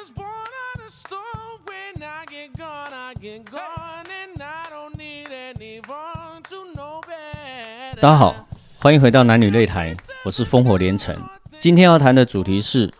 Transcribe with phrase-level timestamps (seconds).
[0.00, 1.60] was born on a stone.
[1.64, 4.06] When I get gone, I get gone.
[4.06, 8.00] And I don't need anyone to know better.
[8.00, 8.46] 大家好，
[8.80, 11.16] 欢迎回到男女擂台，我是烽火连城。
[11.60, 12.92] 今天要谈的主题是：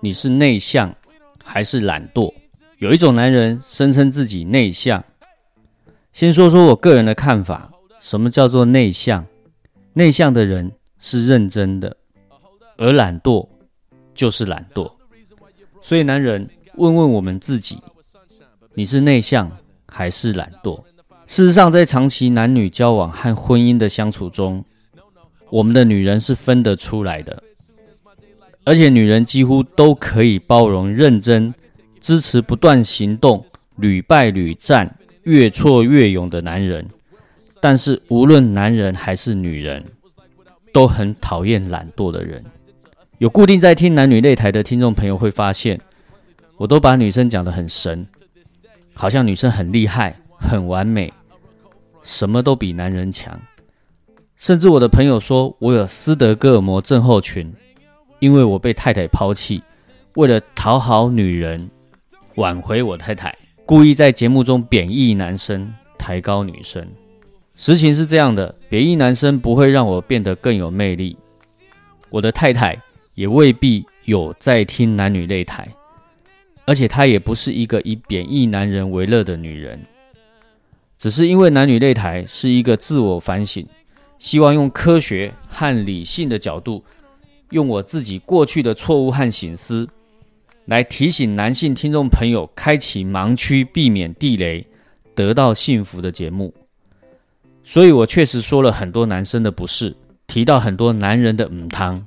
[0.00, 0.92] 你是内向
[1.44, 2.32] 还是懒惰？
[2.78, 5.02] 有一种男人声称自己内向。
[6.12, 7.70] 先说说我个人的看法，
[8.00, 9.24] 什么叫做内向？
[9.92, 11.96] 内向的人是认真的，
[12.76, 13.48] 而懒惰
[14.14, 14.92] 就是懒惰。
[15.86, 17.78] 所以，男人问问我们自己：
[18.74, 20.82] 你是内向还是懒惰？
[21.26, 24.64] 事实上，在长期男女交往和婚姻的相处中，
[25.48, 27.40] 我们的女人是分得出来的，
[28.64, 31.54] 而且女人几乎都可以包容、认真、
[32.00, 36.84] 支持、不断行动、屡败屡战、越挫越勇的男人。
[37.60, 39.84] 但是，无论男人还是女人，
[40.72, 42.44] 都很讨厌懒惰的人。
[43.18, 45.80] 有固定在听男女擂台的听众朋友会发现，
[46.58, 48.06] 我都把女生讲得很神，
[48.92, 51.10] 好像女生很厉害、很完美，
[52.02, 53.40] 什么都比男人强。
[54.36, 57.50] 甚至我的朋友说我有斯德哥尔摩症候群，
[58.18, 59.62] 因为我被太太抛弃，
[60.16, 61.70] 为了讨好女人、
[62.34, 66.86] 挽回我太太，故意在节目中贬义男生、抬高女生。
[67.54, 71.16] 实情是这样的，贬义男生不会让我变得更有魅力，
[72.10, 72.78] 我的太太
[73.16, 75.66] 也未必有在听男女擂台，
[76.64, 79.80] 而且她也不是一个以贬义男人为乐的女人，
[80.98, 83.66] 只是因为男女擂台是一个自我反省，
[84.18, 86.84] 希望用科学和理性的角度，
[87.50, 89.88] 用我自己过去的错误和醒思，
[90.66, 94.66] 来提醒男性听众朋友开启盲区，避免地雷，
[95.14, 96.52] 得到幸福的节目。
[97.64, 102.06] 所以我确实说了很多男生的不是，提到很多男人的母汤，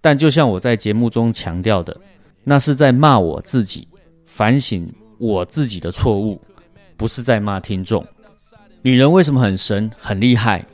[0.00, 1.96] 但就像我在节目中强调的，
[2.44, 3.86] 那是在骂我自己，
[4.24, 6.40] 反省我自己的错误，
[6.96, 8.06] 不是在骂听众。
[8.82, 10.64] 女人为什么很神、很厉害？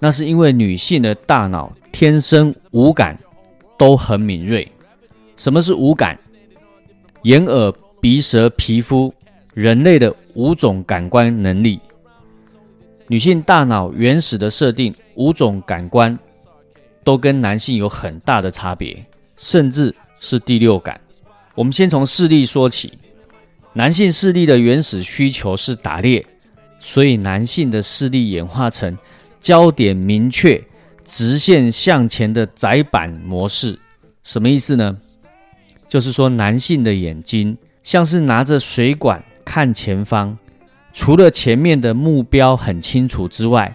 [0.00, 3.18] 那是因为女性的大脑天生五感
[3.76, 4.70] 都很敏锐。
[5.36, 6.18] 什么是五感？
[7.22, 9.12] 眼、耳、鼻、舌、皮肤，
[9.54, 11.80] 人类的五种感官能力。
[13.06, 16.16] 女性大脑原始的设定，五种感官
[17.08, 19.02] 都跟男性有很大的差别，
[19.34, 21.00] 甚至是第六感。
[21.54, 22.98] 我们先从视力说起，
[23.72, 26.22] 男性视力的原始需求是打猎，
[26.78, 28.94] 所以男性的视力演化成
[29.40, 30.62] 焦点明确、
[31.02, 33.78] 直线向前的窄板模式。
[34.22, 34.94] 什么意思呢？
[35.88, 40.36] 就是说，男性的眼睛像是拿着水管看前方。
[40.92, 43.74] 除了前面的目标很清楚之外，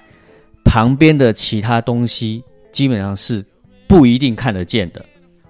[0.63, 3.45] 旁边的其他东西基本上是
[3.87, 5.05] 不一定看得见的。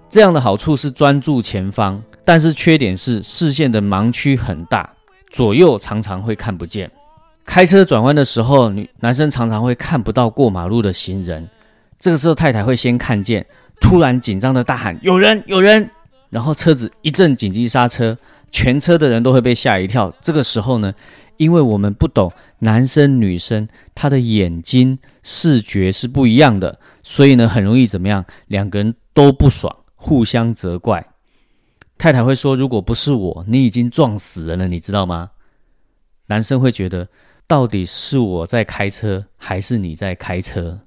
[0.08, 4.88] 这样的好处是专注前方，但是缺点是视线的盲区很大，
[5.32, 6.92] 左右常常会看不见。
[7.46, 11.50] 开车转弯的时候，女男生常常会看不到过马路的行人，
[12.00, 13.46] 这个时候太太会先看见，
[13.82, 15.90] 突然紧张的大喊：“有人，有人！”
[16.34, 18.18] 然后车子一阵紧急刹车，
[18.52, 20.12] 全车的人都会被吓一跳。
[20.20, 20.92] 这个时候呢？
[21.38, 28.24] 因为我们不懂男生女生他的眼睛视觉是不一样的，所以呢很容易怎么样？
[28.48, 31.06] 两个人都不爽，互相责怪。
[31.98, 35.32] 太太会说：“如果不是我，你已经撞死人了，你知道吗？”
[36.28, 37.08] 男生会觉得
[37.48, 40.82] ：“到底是我在开车，还是你在开车？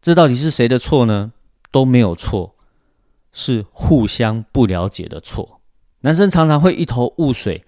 [0.00, 1.32] 这到底是谁的错呢？
[1.70, 2.54] 都没有错，
[3.32, 5.60] 是互相不了解的错。”
[6.00, 7.64] 男生常常会一头雾水。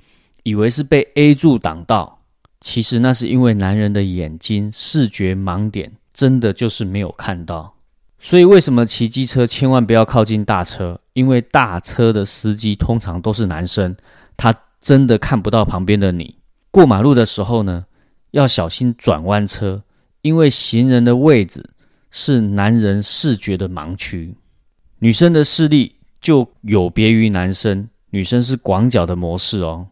[0.46, 2.18] 以为是被 A 柱挡到，
[2.60, 7.74] 其实那是因为男人的眼睛视觉盲点真的就是没有看到。
[8.18, 11.00] 所以为什么骑机车千万不要靠近大车？
[11.14, 13.96] 因为大车的司机通常都是男生，
[14.36, 16.36] 他真的看不到旁边的你。
[16.70, 17.86] 过马路的时候呢，
[18.32, 19.82] 要小心转弯车，
[20.20, 21.64] 因为行人的位置
[22.10, 24.34] 是男人视觉的盲区。
[25.04, 29.88] 女生的视力就有别于男生，女生是广角的模式哦。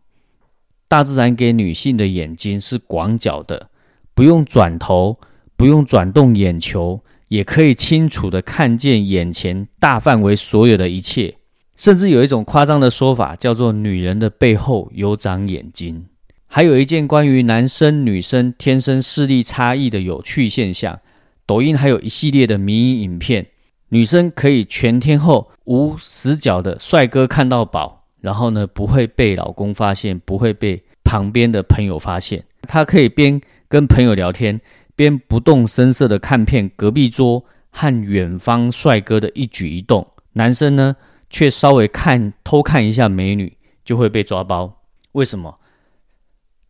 [0.89, 3.69] 大自然给女性的眼睛是广角的，
[4.15, 5.19] 不用转头，
[5.55, 11.35] 不用转动眼球，也可以清楚的看见眼前大范围所有的一切。
[11.77, 16.07] 甚至有一种夸张的说法，叫做“女人的背后有长眼睛”。
[16.49, 21.01] 还有一件关于男生女生天生视力差异的有趣现象，
[21.45, 23.49] 抖音还有一系列的迷影影片，
[23.93, 28.07] 女生可以全天候无死角的帅哥看到饱。
[28.23, 32.43] 然后呢，不会被老公发现，不会被旁边的朋友发现。
[32.63, 34.59] 她可以边跟朋友聊天，
[34.97, 40.07] 边不动声色的看片隔壁桌和远方帅哥的一举一动。
[40.33, 40.97] 男生呢，
[41.29, 44.81] 却稍微看偷看一下美女就会被抓包。
[45.13, 45.59] 为什么？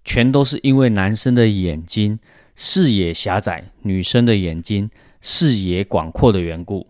[0.05, 2.19] 全都是因为男生的眼睛
[2.57, 4.91] 视野狭窄，女生的眼睛
[5.21, 6.89] 视野广阔的缘故。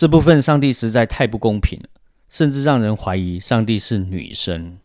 [0.00, 1.86] 这部分上帝实在太不公平了，
[2.30, 4.78] 甚至让人怀疑上帝是女生。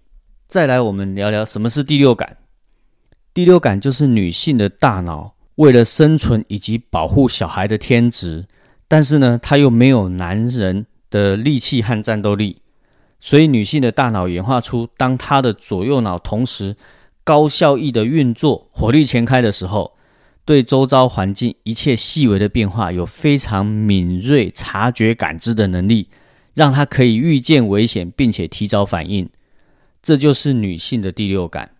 [0.45, 2.35] 再来，我们聊聊什么是第六感。
[3.33, 8.45] 第六感就是女性的大脑为了生存以及保护小孩的天职，
[8.89, 12.61] 但是呢，她又没有男人的力气和战斗力，
[13.21, 16.75] 所以女性的大脑演化出，当她的左右脑同时
[17.23, 19.94] 高效益的运作，火力全开的时候。
[20.45, 26.07] 对周遭环境一切细微的变化有非常敏锐察觉感知的能力，
[26.53, 29.27] 让她可以预见危险，并且提早反应。
[30.03, 31.71] 这就是女性的第六感。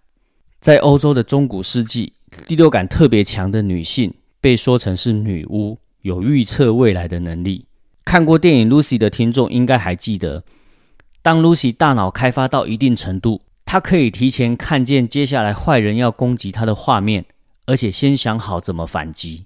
[0.60, 2.14] 在欧洲的中古世纪，
[2.48, 7.66] 第六感特别强的女性被说成是女巫，有预测未来的能力。
[8.04, 10.44] 看过电影《Lucy》的听众应该还记得，
[11.22, 17.26] 当 Lucy 大脑开发到一定程度，她可以提前看见接下来坏人要攻击她的画面。
[17.66, 19.46] 而且先想好怎么反击，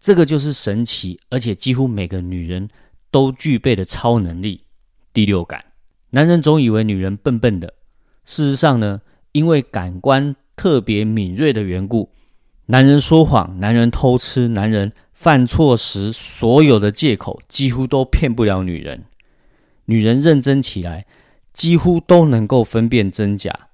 [0.00, 2.68] 这个就是神奇，而且几乎每个女人
[3.10, 4.62] 都具备的超能力——
[5.12, 5.64] 第六感。
[6.10, 7.74] 男人总以为女人笨笨的，
[8.24, 9.00] 事实上呢，
[9.32, 12.10] 因为感官特别敏锐的缘故，
[12.66, 19.04] 男人说谎、男人偷吃、男人犯错时，所有的借口几乎都骗不了女人。
[19.86, 21.04] 女人认真起来，
[21.52, 23.68] 几乎都能够分辨真假。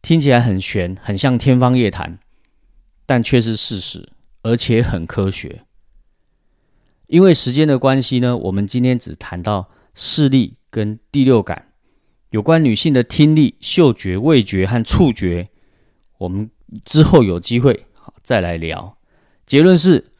[0.00, 2.18] 听起来很玄，很像天方夜谭。
[3.06, 4.08] 但却是事实，
[4.42, 5.64] 而且很科学。
[7.06, 11.72] 因为时间的关系呢，我们今天只谈到视力跟第六感，
[12.30, 15.50] 有关女性的听力、嗅觉、味觉和触觉，
[16.18, 16.50] 我们
[16.84, 17.86] 之后有机会
[18.22, 18.96] 再来聊。
[19.46, 20.12] 结论是，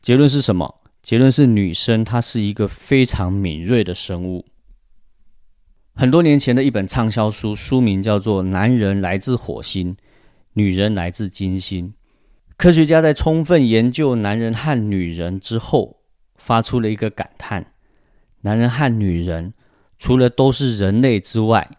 [0.00, 0.80] 结论是什么？
[1.02, 4.46] 结论是女生她是一个非常敏锐的生物。
[5.94, 9.96] 很多年前的一本畅销书，书名叫做《男人来自火星，
[10.52, 11.88] 女人来自金星》。
[12.58, 16.00] 科学家在充分研究男人和女人之后，
[16.34, 17.74] 发出了一个感叹：
[18.40, 19.54] 男人和女人
[19.96, 21.70] 除了都是人类之外，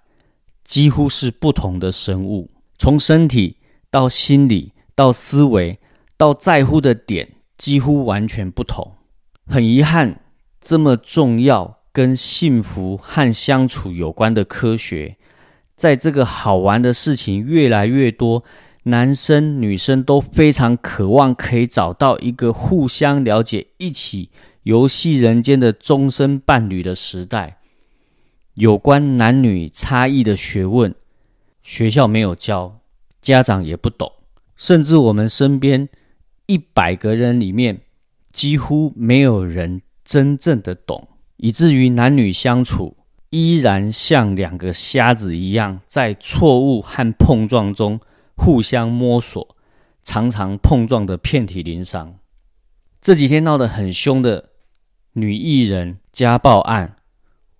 [0.63, 2.49] 几乎是不同的生物。
[2.77, 3.57] 从身体
[3.91, 5.77] 到心理到思维
[6.15, 7.27] 到在乎的点，
[7.57, 8.93] 几乎完全不同。
[9.47, 10.21] 很遗憾，
[10.61, 15.17] 这么重要跟幸福和相处有关的科学，
[15.75, 18.45] 在这个好玩的事情越来越多。
[18.89, 24.30] 男生女生都非常渴望可以找到一个互相了解、一起
[24.63, 27.59] 游戏人间的终身伴侣的时代。
[28.56, 30.94] 有关男女差异的学问，
[31.62, 32.80] 学校没有教，
[33.21, 34.12] 家长也不懂，
[34.56, 35.88] 甚至我们身边
[36.47, 37.81] 一百个人里面，
[38.31, 41.07] 几乎没有人真正的懂，
[41.38, 42.97] 以至于男女相处
[43.30, 48.00] 依然像两个瞎子一样，在错误和碰撞中。
[48.39, 49.56] 互相摸索，
[50.06, 52.15] 常常碰撞的遍体鳞伤。
[53.01, 54.51] 这几天闹得很凶的
[55.13, 56.95] 女艺人家暴案，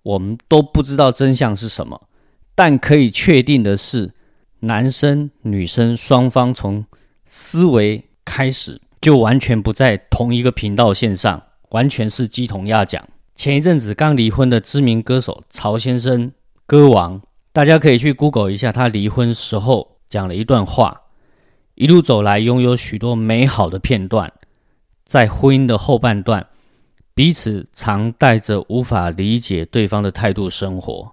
[0.02, 2.08] 我们都不知道真相是什么。
[2.54, 4.14] 但可以确定的是，
[4.60, 6.86] 男生女生双方从
[7.26, 13.06] 思维开始就完全不在同一个频道线上，完全是鸡同鸭讲。
[13.36, 16.32] 前一阵子刚离婚的知名歌手曹先生，
[16.66, 19.89] 歌王，大家可以去 Google 一下他离婚时候。
[20.10, 21.00] 讲了一段话，
[21.76, 24.30] 一路走来拥有许多美好的片段，
[25.06, 26.46] 在婚姻的后半段，
[27.14, 31.12] 彼此常带着无法理解对方的态度生活。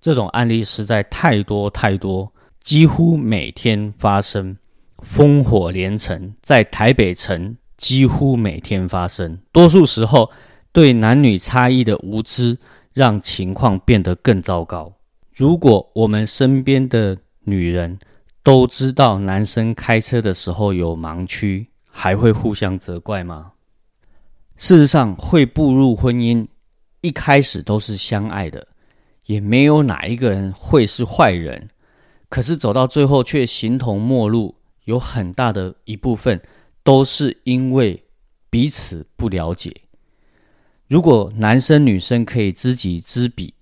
[0.00, 4.56] 这种案例实在太多太多，几乎每天发生，
[5.02, 9.38] 烽火连城，在台北城几乎每天发生。
[9.52, 10.30] 多数时候，
[10.72, 12.56] 对男女差异的无知，
[12.94, 14.92] 让情况变得更糟糕。
[15.34, 17.98] 如果我们身边的，女人
[18.42, 23.52] 都知道男生开车的时候有盲区，还会互相责怪吗？
[24.56, 26.46] 事实上，会步入婚姻，
[27.00, 28.66] 一开始都是相爱的，
[29.26, 31.68] 也没有哪一个人会是坏人。
[32.28, 36.40] 可是走到最后却形同陌路，有很大的一部分
[36.82, 38.02] 都是因为
[38.50, 39.72] 彼此不了解。
[40.88, 43.54] 如果男生女生可以知己知彼，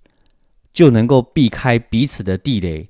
[0.72, 2.88] 就能够避开彼此的地雷。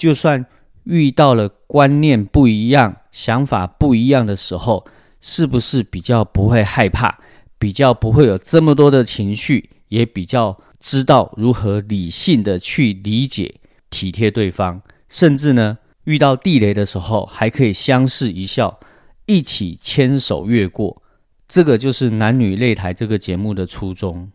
[0.00, 0.46] 就算
[0.84, 4.86] 遇到了观念不一样、想法不一样的时候，
[5.20, 7.18] 是不是比较不会害怕，
[7.58, 13.56] 比较不会有这么多的情绪，也比较知道如何理性的去理解、
[13.90, 14.80] 体贴对方，
[15.10, 18.80] 甚至呢，遇到地雷的时候，还可以相视一笑，
[19.26, 21.02] 一起牵手越过。
[21.46, 24.32] 这个就是男女擂台这个节目的初衷。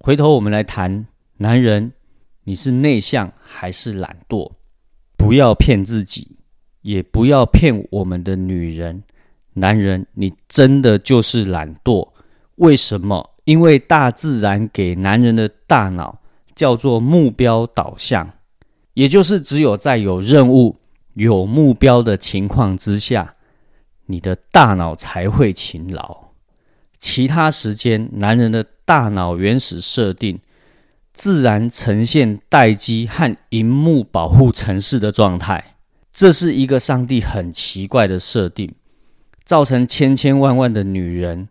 [0.00, 1.06] 回头我们来谈
[1.38, 1.92] 男人，
[2.44, 4.52] 你是内向还是懒惰？
[5.26, 6.38] 不要骗自己，
[6.82, 9.02] 也不要骗我们的女人。
[9.54, 12.10] 男人，你真的就是懒惰？
[12.54, 13.34] 为什么？
[13.44, 16.20] 因为大自然给男人的大脑
[16.54, 18.34] 叫做目标导向，
[18.94, 20.76] 也就是只有在有任务、
[21.14, 23.34] 有目标的情况之下，
[24.06, 26.28] 你的大脑才会勤劳。
[27.00, 30.38] 其他时间，男人的大脑原始设定
[31.16, 35.76] 自然呈现待机和荧幕保护城市的状态。
[36.12, 38.72] 这是一个上帝很奇怪的设定，
[39.44, 41.48] 造成千千万万的女人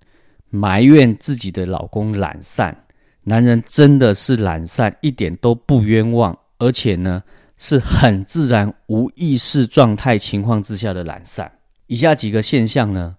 [0.49, 2.85] 埋怨自己的老公懒散。
[3.23, 7.23] 男人真的是懒散，一点都不冤枉，而且呢
[7.57, 11.51] 是很自然、无意识状态情况之下的懒散。
[11.87, 13.17] 以下几个现象呢？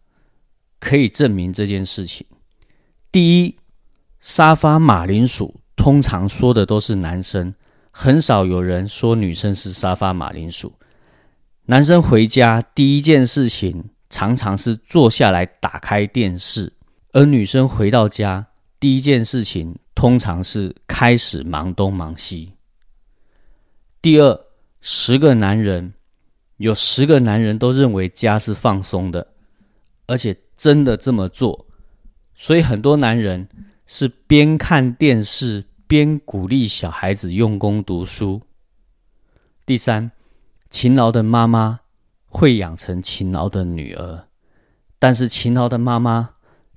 [0.78, 2.26] 可以证明这件事情。
[3.10, 3.56] 第一，
[4.20, 7.54] 沙发马铃薯通常说的都是男生，
[7.92, 10.73] 很少有人说女生是沙发马铃薯。
[11.66, 16.73] 男生回家第一件事情常常是坐下来打开电视，
[17.12, 18.47] 而女生回到家
[18.80, 22.52] 第一件事情通常是开始忙东忙西。
[24.02, 24.40] 第二，
[24.80, 25.95] 十个男人
[26.56, 29.28] 有十个男人都认为家是放松的，
[30.06, 30.37] 而且。
[30.59, 31.66] 真的这么做，
[32.35, 33.47] 所以很多男人
[33.87, 38.43] 是边看电视边鼓励小孩子用功读书。
[39.64, 40.11] 第三，
[40.69, 41.81] 勤劳的妈妈
[42.26, 44.26] 会养成勤劳的女儿，
[44.99, 46.31] 但是勤劳的妈妈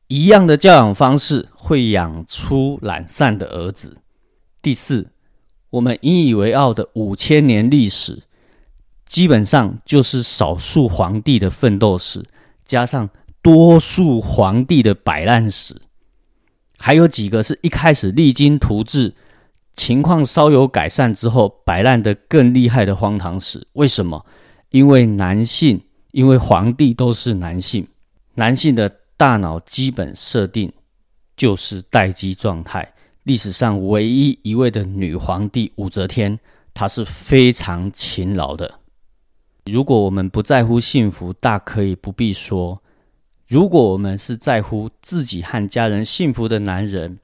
[0.07, 3.97] 一样的教养方式会养出懒散的儿子。
[4.61, 5.11] 第四，
[5.71, 8.21] 我们引以为傲的五千年历史，
[9.05, 12.23] 基本上就是少数皇帝的奋斗史，
[12.65, 13.09] 加上。
[13.41, 15.73] 多数皇帝的摆烂史，
[16.79, 19.13] 还有几个是一开始励精图治，
[19.75, 23.67] 情况稍有改善之后摆烂的更厉害的荒唐史。
[23.73, 24.25] 为什么？
[24.69, 25.81] 因为男性，
[26.11, 27.85] 因为皇帝都是男性，
[28.35, 30.71] 男性的大脑基本设定
[31.35, 32.93] 就是待机状态。
[33.23, 36.39] 历史上唯一一位的女皇帝武则天，
[36.73, 38.79] 她是非常勤劳的。
[39.65, 42.81] 如果我们不在乎幸福，大可以不必说。
[43.49, 47.17] 如果我们是在乎自己和家人幸福的男人，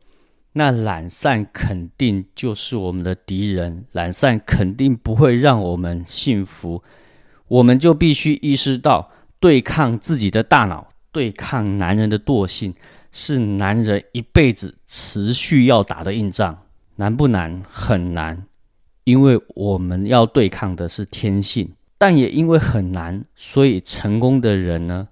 [0.53, 3.85] 那懒散肯定就是我们的敌人。
[3.91, 6.81] 懒散肯定不会让我们幸福，
[7.47, 12.73] 我们就必须意识到，对抗自己的大脑，对抗男人的惰性，
[13.11, 16.57] 是男人一辈子持续要打的硬仗。
[16.95, 17.61] 难不难？
[17.69, 18.47] 很难，
[19.03, 25.09] 因为我们要对抗的是天性，但也因为很难，所以成功的人呢？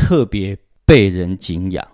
[0.00, 1.86] 特别被人敬仰，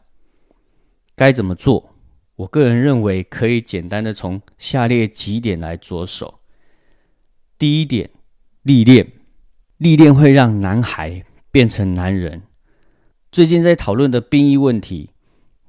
[1.16, 1.96] 该怎么做？
[2.36, 6.38] 我个人认为可以简单的从下列几点来着手。
[7.58, 8.10] 第一点，
[8.62, 9.12] 历练，
[9.76, 12.44] 历练会让男孩变成男人。
[13.32, 15.10] 最近在讨论的兵役问题，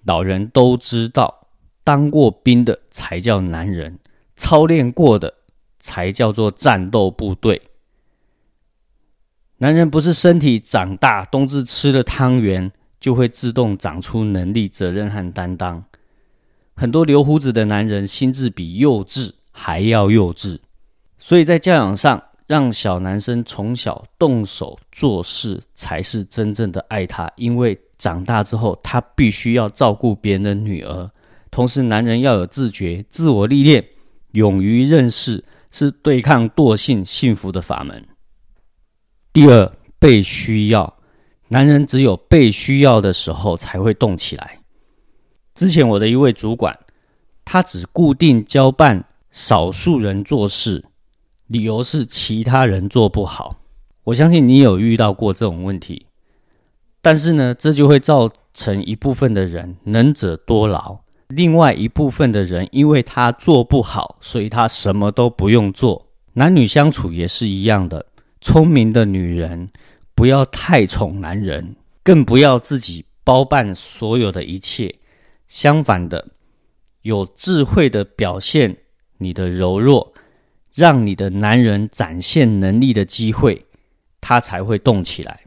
[0.06, 1.50] 老人都知道，
[1.84, 4.00] 当过兵的才叫男人，
[4.36, 5.34] 操练过的
[5.80, 7.67] 才叫做战斗部队。
[9.60, 15.84] 男人不是身体长大，冬至吃了汤圆就会自动长出能力、责任和担当。
[16.76, 20.60] 很多留胡子的男人心智比幼稚还要幼稚，
[21.18, 27.32] 所以在教养上，让小男生从小动手做事才是真正的爱他。
[27.36, 31.10] 因为长大之后，他必须要照顾别人的女儿。
[31.50, 33.84] 同时，男人要有自觉、自我历练、
[34.34, 38.06] 勇于认识，是对抗惰性幸福的法门。
[39.38, 40.96] 第二，被需要，
[41.50, 44.62] 男人只有被需要的时候才会动起来。
[45.54, 46.76] 之前我的一位主管，
[47.46, 50.84] 他只固定交办少数人做事，
[51.46, 53.58] 理由是其他人做不好。
[54.06, 56.08] 我相信你有遇到过这种问题，
[57.04, 66.08] 但是呢，这就会造成一部分的人能者多劳，另外一部分的人因为他做不好，所以他什么都不用做。
[66.34, 68.04] 男女相处也是一样的。
[68.48, 69.72] 聪明的女人
[70.16, 74.96] 不要太宠男人，更不要自己包办所有的一切。
[75.48, 76.30] 相反的，
[77.02, 78.78] 有智慧的表现
[79.18, 80.14] 你的柔弱，
[80.74, 83.66] 让你的男人展现能力的机会，
[84.22, 85.42] 他才会动起来，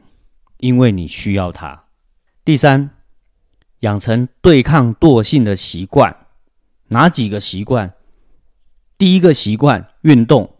[0.57, 1.85] 因为你需要他。
[2.45, 2.91] 第三，
[3.79, 6.15] 养成对抗惰性的习惯。
[6.89, 7.95] 哪几个习惯？
[8.99, 10.53] 第一个习惯，运动。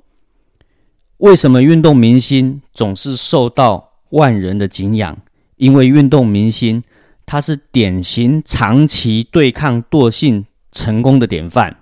[1.22, 5.16] 为什么运动明星总是受到万人的敬仰？
[5.58, 6.84] 因为运动明星
[7.28, 11.78] 他是典型长期对抗惰性成功的典范。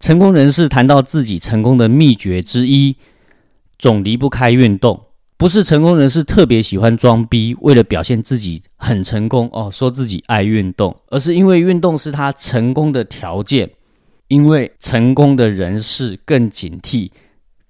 [0.00, 2.96] 成功人士谈到自己成功的秘诀之一，
[3.78, 5.00] 总离不开运动。
[5.36, 13.70] 不是成功人士特别喜欢装逼，为了表现自己很成功哦，说自己爱运动，而是因为运动是他成功的条件。
[14.26, 17.10] 因为成功的人士更警惕，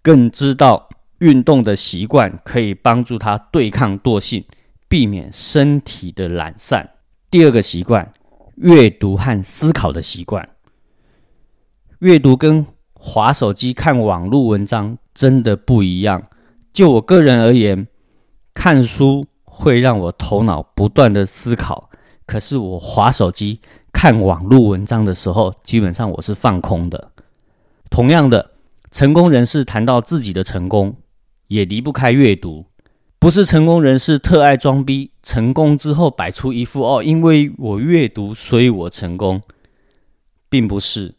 [0.09, 0.89] 更知道
[1.19, 4.43] 运动的习惯可以帮助他对抗惰性，
[4.89, 6.95] 避免身体的懒散。
[7.31, 8.15] 第二个习惯，
[8.57, 10.49] 阅读和思考的习惯。
[11.99, 16.29] 阅读跟划手机看网络文章真的不一样。
[16.73, 17.87] 就我个人而言，
[18.55, 21.91] 看书会让我头脑不断的思考，
[22.25, 23.61] 可是我划手机
[23.93, 27.11] 看网络文章的时候，基本上我是放空的。
[27.91, 28.53] 同样的，
[28.99, 30.97] 成功人士谈到自己的成功，
[31.47, 32.67] 也离不开阅读。
[33.21, 39.41] 不是成功人士特爱装逼，成功之后摆出一副哦，因为我阅读，所以我成功，
[40.49, 41.15] 并不是，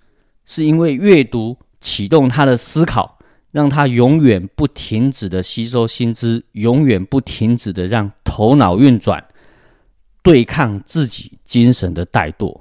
[0.46, 3.18] 是因为阅读启动他的思考。
[3.52, 9.26] 让他永远不停止的吸收新知，永远不停止的让头脑运转，
[10.22, 12.60] 对抗自己精神的怠惰。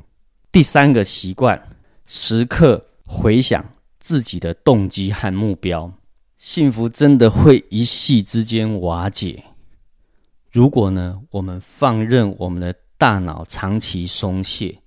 [0.53, 1.61] 第三个习惯，
[2.07, 3.65] 时刻回想
[3.99, 5.93] 自己的动机和目标。
[6.37, 9.43] 幸福真的会一夕之间瓦解。
[10.51, 14.79] 如果呢，我们放任我们的大脑长期松懈。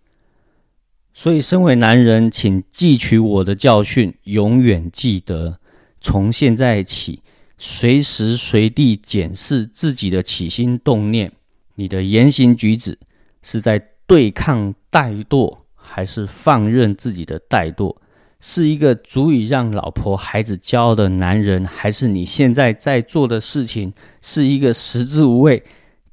[1.14, 5.60] 所以，身为男人，请汲取我的教训，永远记得。
[6.00, 7.22] 从现在起，
[7.58, 11.32] 随时随地检视自己的起心动念，
[11.76, 12.98] 你的言行举止
[13.44, 13.78] 是在
[14.08, 17.96] 对抗怠惰，还是放任自己的怠惰？
[18.42, 25.64] 是一个足以让老婆孩子骄傲的男人，还是你现在在做的事情是一个食之无味、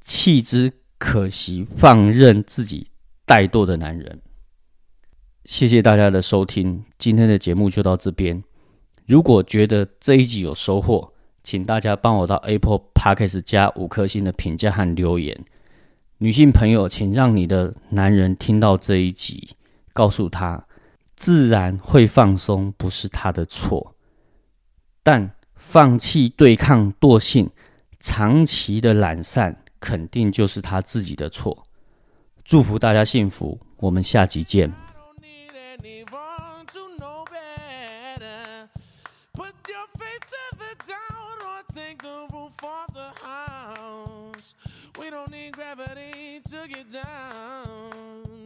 [0.01, 2.87] 弃之可惜、放任自己
[3.25, 4.21] 怠惰的男人？
[5.45, 8.43] 谢谢大家的收听，今天的节目就到这边。
[9.07, 11.11] 如果觉得这一集有收获，
[11.43, 15.35] 请大家帮我到 Apple Podcast 加五颗星的评价和留言。
[16.19, 19.49] 女性朋友，请让你的男人听到这一集，
[19.93, 20.63] 告诉他，
[21.19, 23.93] 自然会放松，不是他的错。
[25.03, 27.51] 但放弃对抗惰性，
[27.99, 31.67] 长期的懒散，肯定就是他自己的错。
[32.45, 34.73] 祝福大家幸福，我们下集见。
[44.97, 48.38] We don't need gravity to get down.